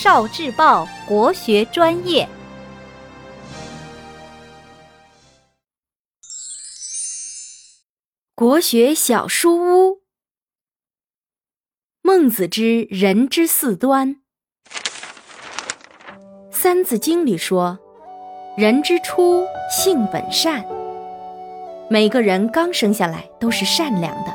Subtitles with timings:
[0.00, 2.28] 少智报国学专业。
[8.32, 10.02] 国学小书屋，
[12.00, 14.10] 孟子之人之四端。
[16.52, 17.80] 《三字经》里说
[18.56, 20.64] ：“人之初，性本善。”
[21.90, 24.32] 每个人刚生下来都是善良的。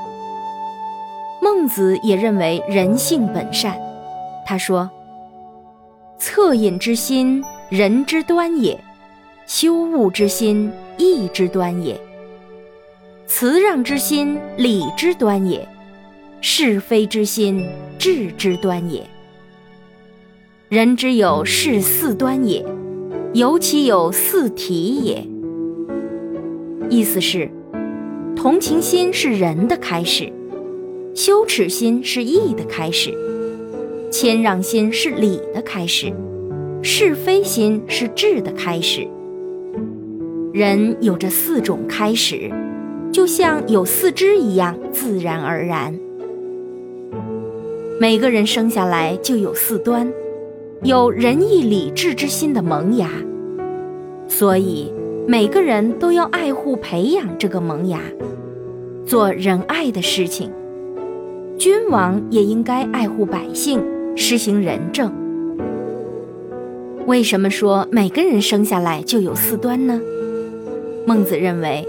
[1.42, 3.80] 孟子也认为人性本善，
[4.46, 4.92] 他说
[6.24, 8.78] ：“恻隐之心，仁之端也；
[9.46, 12.00] 羞恶之心，义之端也。”
[13.28, 15.60] 辞让之心，礼之端也；
[16.40, 17.68] 是非之心，
[18.00, 19.06] 智之端也。
[20.70, 22.66] 人之有是四端也，
[23.34, 25.28] 由其有四体也。
[26.90, 27.52] 意思是，
[28.34, 30.32] 同情心是仁的开始，
[31.14, 33.14] 羞耻心是义的开始，
[34.14, 36.14] 谦让心是礼的开始，
[36.84, 39.08] 是非心是智的开始。
[40.54, 42.52] 人有着四种开始。
[43.12, 46.00] 就像有四肢一样自然而然。
[48.00, 50.12] 每个人生下来就有四端，
[50.84, 53.10] 有仁义礼智之心的萌芽，
[54.28, 54.94] 所以
[55.28, 58.00] 每个人都要爱护培养这个萌芽，
[59.06, 60.52] 做仁爱的事情。
[61.58, 63.80] 君王也应该爱护百姓，
[64.16, 65.12] 施行仁政。
[67.06, 70.00] 为什么说每个人生下来就有四端呢？
[71.06, 71.88] 孟子认为。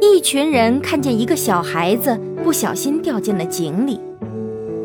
[0.00, 3.98] 一群人看见一个小孩子不小心掉进了井里，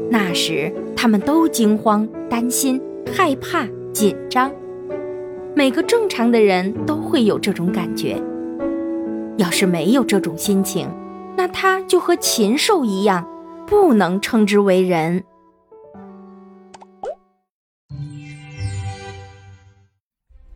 [0.10, 2.82] 那时他们都惊慌、担心、
[3.16, 4.52] 害怕、紧张。
[5.54, 8.20] 每个正常的人都会有这种感觉。
[9.38, 10.88] 要是没有这种心情，
[11.38, 13.28] 那他就和禽兽一样，
[13.68, 15.24] 不能称之为人。